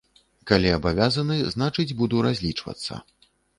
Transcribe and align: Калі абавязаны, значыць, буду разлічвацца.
Калі 0.51 0.71
абавязаны, 0.77 1.37
значыць, 1.55 1.95
буду 2.01 2.25
разлічвацца. 2.29 2.93